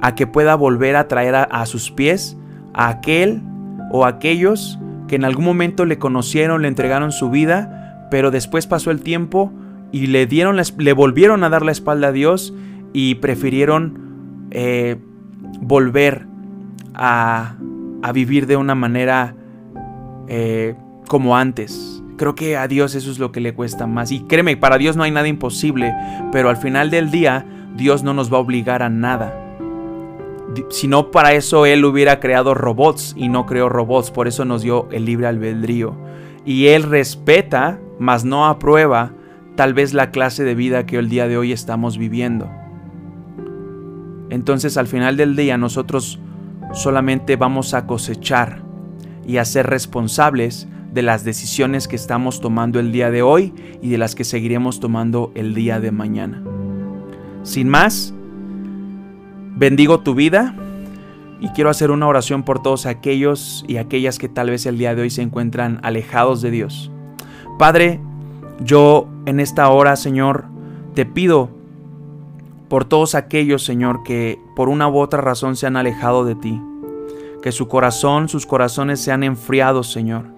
a 0.02 0.16
que 0.16 0.28
pueda 0.28 0.56
volver 0.56 0.96
a 0.96 1.08
traer 1.08 1.36
a, 1.36 1.66
sus 1.66 1.92
pies 1.92 2.38
a 2.74 2.88
aquel 2.88 3.42
o 3.92 4.06
aquellos 4.06 4.80
que 5.08 5.16
en 5.16 5.26
algún 5.26 5.46
momento 5.46 5.86
le 5.86 6.00
conocieron, 6.00 6.62
le 6.62 6.68
entregaron 6.70 7.12
su 7.12 7.30
vida, 7.30 7.83
pero 8.14 8.30
después 8.30 8.68
pasó 8.68 8.92
el 8.92 9.02
tiempo 9.02 9.52
y 9.92 10.06
le 10.06 10.28
dieron, 10.28 10.62
le 10.78 10.94
volvieron 10.94 11.44
a 11.44 11.50
dar 11.50 11.66
la 11.66 11.72
espalda 11.72 12.10
a 12.10 12.12
Dios 12.12 12.54
y 12.94 13.16
prefirieron 13.16 14.46
eh, 14.52 14.98
volver 15.60 16.28
a, 16.94 17.56
a, 18.04 18.12
vivir 18.12 18.46
de 18.46 18.56
una 18.56 18.76
manera 18.76 19.36
eh, 20.28 20.76
como 21.08 21.36
antes. 21.36 22.04
Creo 22.16 22.36
que 22.36 22.56
a 22.56 22.68
Dios 22.68 22.94
eso 22.94 23.10
es 23.10 23.18
lo 23.18 23.32
que 23.32 23.40
le 23.40 23.56
cuesta 23.56 23.88
más. 23.88 24.12
Y 24.12 24.20
créeme, 24.20 24.58
para 24.58 24.78
Dios 24.78 24.96
no 24.96 25.02
hay 25.02 25.10
nada 25.10 25.28
imposible, 25.28 25.92
pero 26.32 26.50
al 26.50 26.58
final 26.58 26.92
del 26.92 27.10
día 27.10 27.48
Dios 27.76 28.04
no 28.04 28.14
nos 28.14 28.32
va 28.32 28.38
a 28.38 28.42
obligar 28.42 28.84
a 28.84 28.90
nada. 28.90 29.34
Si 30.70 30.88
no, 30.88 31.10
para 31.10 31.34
eso 31.34 31.66
Él 31.66 31.84
hubiera 31.84 32.20
creado 32.20 32.54
robots 32.54 33.16
y 33.18 33.28
no 33.28 33.48
creó 33.48 33.70
robots, 33.70 34.12
por 34.12 34.28
eso 34.28 34.46
nos 34.46 34.62
dio 34.62 34.88
el 34.92 35.06
libre 35.06 35.26
albedrío. 35.26 35.96
Y 36.46 36.68
Él 36.68 36.84
respeta, 36.84 37.80
mas 38.00 38.26
no 38.26 38.46
aprueba, 38.48 39.12
tal 39.56 39.74
vez 39.74 39.94
la 39.94 40.12
clase 40.12 40.44
de 40.44 40.56
vida 40.56 40.86
que 40.86 40.98
el 40.98 41.10
día 41.10 41.28
de 41.28 41.38
hoy 41.38 41.52
estamos 41.52 41.98
viviendo. 41.98 42.50
Entonces 44.30 44.78
al 44.78 44.88
final 44.88 45.18
del 45.18 45.36
día 45.36 45.58
nosotros 45.58 46.20
solamente 46.74 47.36
vamos 47.36 47.74
a 47.74 47.86
cosechar 47.86 48.64
y 49.26 49.38
a 49.38 49.46
ser 49.46 49.68
responsables 49.68 50.68
de 50.92 51.02
las 51.02 51.24
decisiones 51.24 51.88
que 51.88 51.96
estamos 51.96 52.40
tomando 52.40 52.80
el 52.80 52.92
día 52.92 53.10
de 53.10 53.22
hoy 53.22 53.54
y 53.82 53.90
de 53.90 53.98
las 53.98 54.16
que 54.16 54.24
seguiremos 54.24 54.80
tomando 54.80 55.32
el 55.36 55.54
día 55.54 55.80
de 55.80 55.92
mañana. 55.92 56.44
Sin 57.44 57.68
más, 57.68 58.14
bendigo 59.56 60.00
tu 60.02 60.16
vida 60.16 60.56
y 61.40 61.50
quiero 61.50 61.70
hacer 61.70 61.92
una 61.92 62.08
oración 62.08 62.44
por 62.44 62.62
todos 62.62 62.86
aquellos 62.86 63.66
y 63.68 63.78
aquellas 63.78 64.18
que 64.18 64.30
tal 64.30 64.50
vez 64.50 64.66
el 64.66 64.78
día 64.78 64.96
de 64.96 65.02
hoy 65.02 65.10
se 65.10 65.22
encuentran 65.22 65.80
alejados 65.84 66.42
de 66.42 66.52
Dios. 66.52 66.92
Padre, 67.58 68.00
yo 68.60 69.08
en 69.26 69.40
esta 69.40 69.70
hora, 69.70 69.96
Señor, 69.96 70.46
te 70.94 71.06
pido 71.06 71.50
por 72.70 72.86
todos 72.86 73.16
aquellos, 73.16 73.64
Señor, 73.64 74.04
que 74.04 74.40
por 74.56 74.70
una 74.70 74.88
u 74.88 74.98
otra 74.98 75.22
razón 75.22 75.56
se 75.56 75.68
han 75.68 75.78
alejado 75.78 76.26
de 76.26 76.36
ti. 76.36 76.62
Que 77.42 77.52
su 77.52 77.68
corazón, 77.68 78.30
sus 78.30 78.46
corazones 78.46 79.02
se 79.02 79.12
han 79.12 79.24
enfriado, 79.24 79.84
Señor 79.84 80.34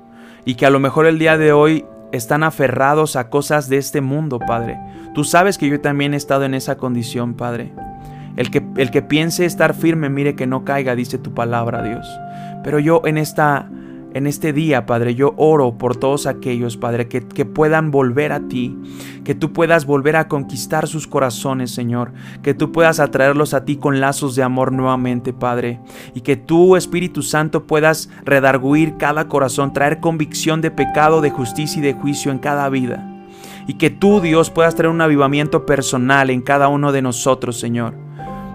y 0.45 0.55
que 0.55 0.65
a 0.65 0.69
lo 0.69 0.79
mejor 0.79 1.07
el 1.07 1.19
día 1.19 1.37
de 1.37 1.51
hoy 1.51 1.85
están 2.11 2.43
aferrados 2.43 3.15
a 3.15 3.29
cosas 3.29 3.67
de 3.67 3.77
este 3.77 3.99
mundo, 3.99 4.39
Padre. 4.39 4.77
Tú 5.13 5.23
sabes 5.23 5.57
que 5.57 5.67
yo 5.67 5.81
también 5.81 6.13
he 6.13 6.17
estado 6.17 6.45
en 6.45 6.53
esa 6.53 6.77
condición, 6.77 7.33
Padre. 7.33 7.73
El 8.37 8.51
que, 8.51 8.63
el 8.77 8.91
que 8.91 9.01
piense 9.01 9.45
estar 9.45 9.73
firme, 9.73 10.09
mire 10.09 10.35
que 10.35 10.45
no 10.45 10.63
caiga, 10.63 10.95
dice 10.95 11.17
tu 11.17 11.33
palabra, 11.33 11.81
Dios. 11.81 12.07
Pero 12.63 12.79
yo 12.79 13.01
en 13.05 13.17
esta 13.17 13.69
en 14.15 14.27
este 14.27 14.53
día, 14.53 14.85
Padre, 14.85 15.13
yo 15.13 15.33
oro 15.35 15.77
por 15.77 15.97
todos 15.97 16.25
aquellos, 16.25 16.77
Padre, 16.77 17.09
que, 17.09 17.19
puedan 17.45 17.91
volver 17.91 18.31
a 18.31 18.47
ti, 18.47 18.73
que 19.25 19.35
tú 19.35 19.51
puedas 19.51 19.85
volver 19.85 20.15
a 20.15 20.29
conquistar 20.29 20.87
sus 20.87 21.05
corazones, 21.05 21.71
Señor, 21.71 22.13
que 22.41 22.53
tú 22.53 22.71
puedas 22.71 23.01
atraerlos 23.01 23.53
a 23.53 23.65
ti 23.65 23.75
con 23.75 23.99
lazos 23.99 24.33
de 24.37 24.43
amor 24.43 24.71
nuevamente, 24.71 25.33
Padre, 25.33 25.81
y 26.13 26.21
que 26.21 26.37
tú, 26.37 26.77
Espíritu 26.77 27.23
Santo, 27.23 27.67
puedas 27.67 28.09
redarguir 28.23 28.95
cada 28.95 29.27
corazón, 29.27 29.73
traer 29.73 29.99
convicción 29.99 30.61
de 30.61 30.71
pecado, 30.71 31.19
de 31.19 31.31
justicia 31.31 31.79
y 31.79 31.83
de 31.83 31.93
juicio 31.93 32.31
en 32.31 32.39
cada 32.39 32.69
vida. 32.69 33.27
Y 33.67 33.73
que 33.73 33.89
tú, 33.89 34.21
Dios, 34.21 34.49
puedas 34.49 34.75
traer 34.75 34.93
un 34.93 35.01
avivamiento 35.01 35.65
personal 35.65 36.29
en 36.29 36.41
cada 36.41 36.69
uno 36.69 36.93
de 36.93 37.01
nosotros, 37.01 37.59
Señor. 37.59 37.93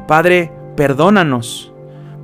Padre, 0.09 0.53
perdónanos 0.75 1.71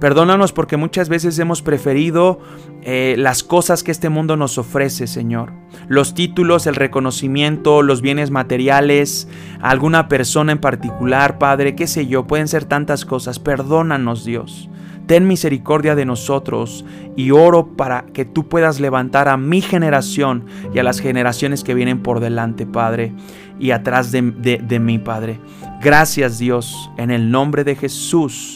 Perdónanos 0.00 0.52
porque 0.52 0.76
muchas 0.76 1.08
veces 1.08 1.38
hemos 1.38 1.62
preferido 1.62 2.38
eh, 2.82 3.14
las 3.18 3.42
cosas 3.42 3.82
que 3.82 3.90
este 3.90 4.10
mundo 4.10 4.36
nos 4.36 4.58
ofrece, 4.58 5.06
Señor. 5.06 5.52
Los 5.88 6.12
títulos, 6.12 6.66
el 6.66 6.74
reconocimiento, 6.74 7.80
los 7.80 8.02
bienes 8.02 8.30
materiales, 8.30 9.26
alguna 9.60 10.08
persona 10.08 10.52
en 10.52 10.58
particular, 10.58 11.38
Padre, 11.38 11.74
qué 11.74 11.86
sé 11.86 12.06
yo, 12.06 12.26
pueden 12.26 12.46
ser 12.46 12.66
tantas 12.66 13.06
cosas. 13.06 13.38
Perdónanos, 13.38 14.24
Dios. 14.26 14.68
Ten 15.06 15.26
misericordia 15.26 15.94
de 15.94 16.04
nosotros 16.04 16.84
y 17.16 17.30
oro 17.30 17.76
para 17.76 18.06
que 18.12 18.24
tú 18.24 18.48
puedas 18.48 18.80
levantar 18.80 19.28
a 19.28 19.36
mi 19.36 19.62
generación 19.62 20.44
y 20.74 20.78
a 20.78 20.82
las 20.82 21.00
generaciones 21.00 21.64
que 21.64 21.74
vienen 21.74 22.02
por 22.02 22.20
delante, 22.20 22.66
Padre, 22.66 23.14
y 23.58 23.70
atrás 23.70 24.10
de, 24.12 24.20
de 24.22 24.80
mí, 24.80 24.98
Padre. 24.98 25.40
Gracias, 25.80 26.38
Dios, 26.38 26.90
en 26.98 27.10
el 27.10 27.30
nombre 27.30 27.62
de 27.62 27.76
Jesús. 27.76 28.55